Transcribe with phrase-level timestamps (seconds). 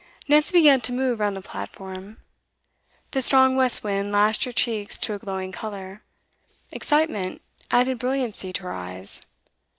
[0.27, 2.17] Nancy began to move round the platform.
[3.11, 6.01] The strong west wind lashed her cheeks to a glowing colour;
[6.71, 9.21] excitement added brilliancy to her eyes.